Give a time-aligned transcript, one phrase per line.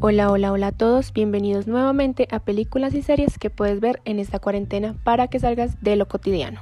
[0.00, 4.20] Hola, hola, hola a todos, bienvenidos nuevamente a películas y series que puedes ver en
[4.20, 6.60] esta cuarentena para que salgas de lo cotidiano.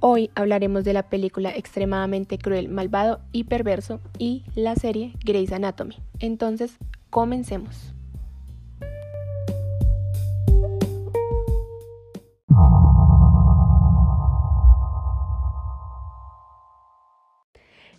[0.00, 5.96] Hoy hablaremos de la película extremadamente cruel, malvado y perverso y la serie Grey's Anatomy.
[6.20, 6.78] Entonces,
[7.10, 7.93] comencemos.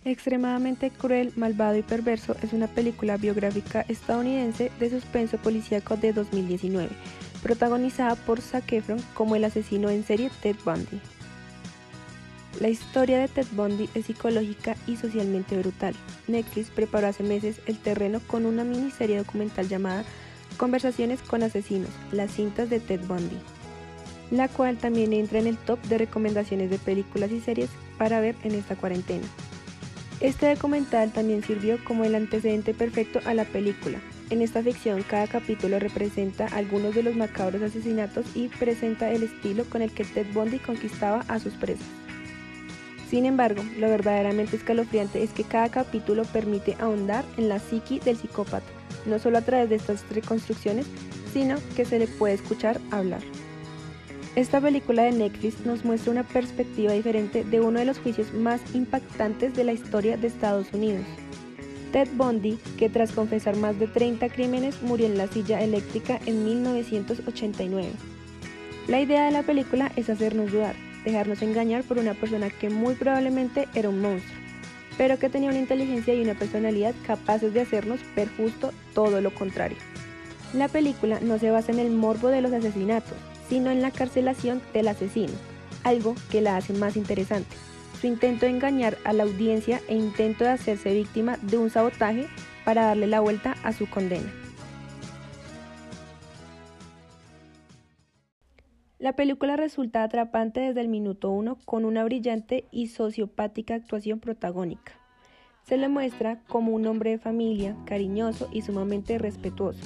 [0.06, 6.90] Extremadamente cruel, malvado y perverso es una película biográfica estadounidense de suspenso policíaco de 2019,
[7.42, 11.00] protagonizada por Zac Efron como el asesino en serie Ted Bundy.
[12.60, 15.96] La historia de Ted Bundy es psicológica y socialmente brutal.
[16.28, 20.04] Netflix preparó hace meses el terreno con una miniserie documental llamada
[20.56, 23.40] Conversaciones con asesinos, las cintas de Ted Bundy,
[24.30, 28.36] la cual también entra en el top de recomendaciones de películas y series para ver
[28.44, 29.26] en esta cuarentena.
[30.20, 33.98] Este documental también sirvió como el antecedente perfecto a la película.
[34.30, 39.64] En esta ficción cada capítulo representa algunos de los macabros asesinatos y presenta el estilo
[39.66, 41.86] con el que Ted Bundy conquistaba a sus presas.
[43.10, 48.16] Sin embargo, lo verdaderamente escalofriante es que cada capítulo permite ahondar en la psiqui del
[48.16, 48.66] psicópata,
[49.04, 50.86] no solo a través de estas reconstrucciones,
[51.32, 53.20] sino que se le puede escuchar hablar.
[54.36, 58.60] Esta película de Netflix nos muestra una perspectiva diferente de uno de los juicios más
[58.74, 61.06] impactantes de la historia de Estados Unidos.
[61.90, 66.44] Ted Bundy, que tras confesar más de 30 crímenes murió en la silla eléctrica en
[66.44, 67.88] 1989.
[68.88, 70.76] La idea de la película es hacernos dudar,
[71.06, 74.36] dejarnos engañar por una persona que muy probablemente era un monstruo,
[74.98, 79.32] pero que tenía una inteligencia y una personalidad capaces de hacernos ver justo todo lo
[79.32, 79.78] contrario.
[80.52, 83.16] La película no se basa en el morbo de los asesinatos,
[83.48, 85.32] sino en la carcelación del asesino,
[85.84, 87.56] algo que la hace más interesante.
[88.00, 92.26] Su intento de engañar a la audiencia e intento de hacerse víctima de un sabotaje
[92.64, 94.30] para darle la vuelta a su condena.
[98.98, 104.92] La película resulta atrapante desde el minuto uno con una brillante y sociopática actuación protagónica.
[105.62, 109.84] Se le muestra como un hombre de familia, cariñoso y sumamente respetuoso,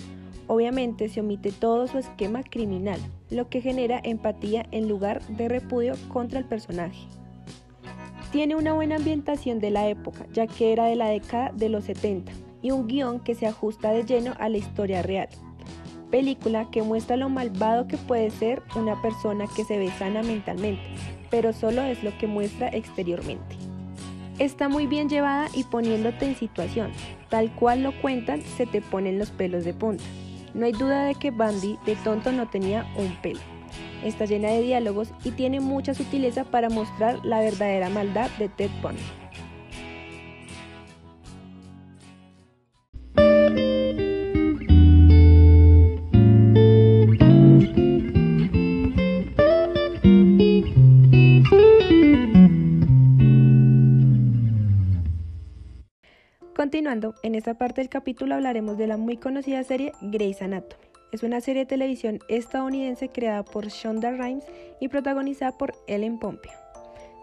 [0.52, 2.98] Obviamente se omite todo su esquema criminal,
[3.30, 7.06] lo que genera empatía en lugar de repudio contra el personaje.
[8.32, 11.84] Tiene una buena ambientación de la época, ya que era de la década de los
[11.84, 15.28] 70, y un guion que se ajusta de lleno a la historia real.
[16.10, 20.82] Película que muestra lo malvado que puede ser una persona que se ve sana mentalmente,
[21.30, 23.54] pero solo es lo que muestra exteriormente.
[24.40, 26.90] Está muy bien llevada y poniéndote en situación,
[27.28, 30.02] tal cual lo cuentan, se te ponen los pelos de punta.
[30.54, 33.40] No hay duda de que Bundy de tonto no tenía un pelo.
[34.04, 38.70] Está llena de diálogos y tiene mucha sutileza para mostrar la verdadera maldad de Ted
[38.82, 39.19] Bundy.
[56.70, 60.80] Continuando, en esta parte del capítulo hablaremos de la muy conocida serie Grey's Anatomy.
[61.10, 64.44] Es una serie de televisión estadounidense creada por Shonda Rhimes
[64.78, 66.52] y protagonizada por Ellen Pompeo.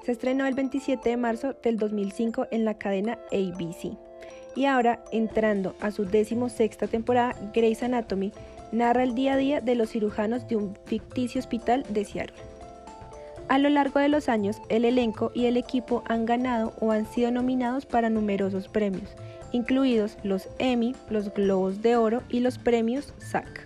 [0.03, 3.97] Se estrenó el 27 de marzo del 2005 en la cadena ABC.
[4.57, 6.05] Y ahora, entrando a su
[6.49, 8.33] sexta temporada, Grey's Anatomy
[8.73, 12.35] narra el día a día de los cirujanos de un ficticio hospital de Seattle.
[13.49, 17.05] A lo largo de los años, el elenco y el equipo han ganado o han
[17.05, 19.09] sido nominados para numerosos premios,
[19.53, 23.65] incluidos los Emmy, los Globos de Oro y los premios SAC.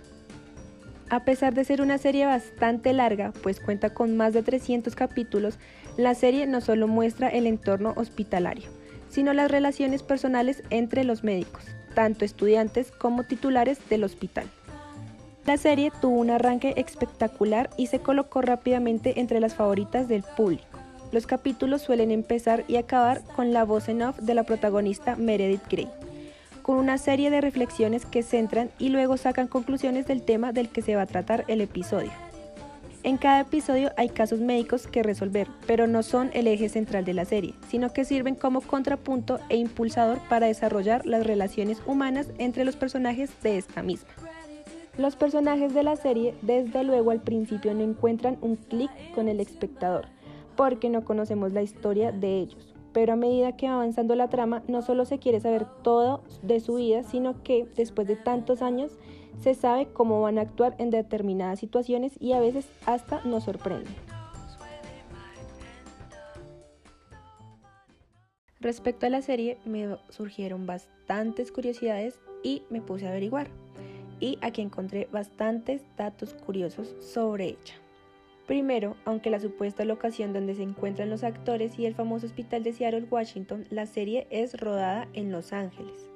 [1.10, 5.58] A pesar de ser una serie bastante larga, pues cuenta con más de 300 capítulos,
[5.96, 8.70] la serie no solo muestra el entorno hospitalario,
[9.08, 14.46] sino las relaciones personales entre los médicos, tanto estudiantes como titulares del hospital.
[15.44, 20.78] La serie tuvo un arranque espectacular y se colocó rápidamente entre las favoritas del público.
[21.10, 25.68] Los capítulos suelen empezar y acabar con la voz en off de la protagonista Meredith
[25.68, 25.88] Grey,
[26.62, 30.80] con una serie de reflexiones que centran y luego sacan conclusiones del tema del que
[30.80, 32.12] se va a tratar el episodio.
[33.02, 37.14] En cada episodio hay casos médicos que resolver, pero no son el eje central de
[37.14, 42.64] la serie, sino que sirven como contrapunto e impulsador para desarrollar las relaciones humanas entre
[42.64, 44.08] los personajes de esta misma.
[44.98, 49.40] Los personajes de la serie desde luego al principio no encuentran un clic con el
[49.40, 50.06] espectador,
[50.54, 52.74] porque no conocemos la historia de ellos.
[52.92, 56.60] Pero a medida que va avanzando la trama, no solo se quiere saber todo de
[56.60, 58.92] su vida, sino que después de tantos años
[59.40, 63.90] se sabe cómo van a actuar en determinadas situaciones y a veces hasta nos sorprende.
[68.60, 73.48] Respecto a la serie me surgieron bastantes curiosidades y me puse a averiguar.
[74.22, 77.74] Y aquí encontré bastantes datos curiosos sobre ella.
[78.46, 82.72] Primero, aunque la supuesta locación donde se encuentran los actores y el famoso hospital de
[82.72, 86.08] Seattle, Washington, la serie es rodada en Los Ángeles.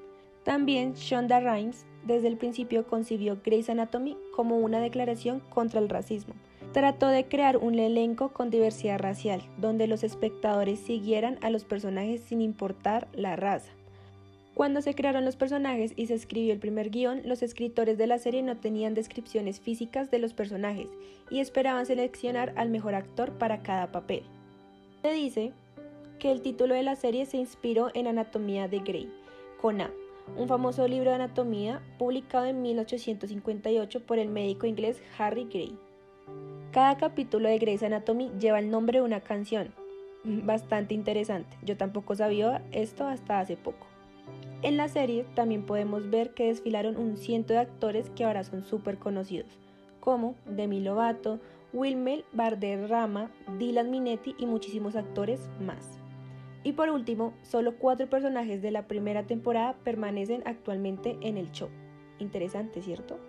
[0.45, 6.35] También Shonda Rhimes desde el principio concibió Grey's Anatomy como una declaración contra el racismo,
[6.73, 12.21] trató de crear un elenco con diversidad racial, donde los espectadores siguieran a los personajes
[12.21, 13.73] sin importar la raza.
[14.57, 18.19] Cuando se crearon los personajes y se escribió el primer guion, los escritores de la
[18.19, 20.89] serie no tenían descripciones físicas de los personajes
[21.29, 24.23] y esperaban seleccionar al mejor actor para cada papel.
[25.03, 25.53] Se dice
[26.19, 29.13] que el título de la serie se inspiró en Anatomía de Grey,
[29.61, 29.91] con A,
[30.39, 35.77] un famoso libro de anatomía publicado en 1858 por el médico inglés Harry Gray.
[36.73, 39.75] Cada capítulo de Grey's Anatomy lleva el nombre de una canción.
[40.25, 41.59] Bastante interesante.
[41.63, 43.87] Yo tampoco sabía esto hasta hace poco.
[44.67, 48.65] En la serie también podemos ver que desfilaron un ciento de actores que ahora son
[48.65, 49.61] súper conocidos,
[50.01, 51.39] como Demi Lovato,
[51.73, 53.31] Wilmel Barderrama,
[53.61, 56.01] Dylan Minetti y muchísimos actores más.
[56.65, 61.69] Y por último, solo cuatro personajes de la primera temporada permanecen actualmente en el show.
[62.19, 63.21] Interesante, ¿cierto?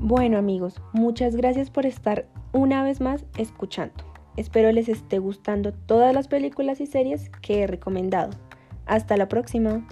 [0.00, 4.04] Bueno amigos, muchas gracias por estar una vez más escuchando.
[4.36, 8.30] Espero les esté gustando todas las películas y series que he recomendado.
[8.86, 9.86] Hasta la próxima.